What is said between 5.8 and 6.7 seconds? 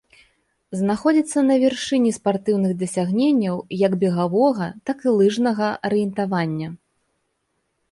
арыентавання.